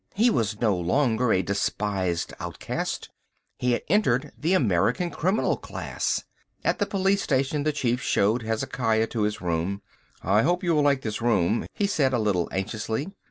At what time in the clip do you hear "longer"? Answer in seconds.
0.75-1.31